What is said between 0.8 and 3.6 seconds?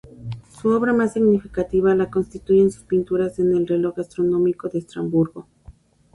más significativa la constituyen sus pinturas en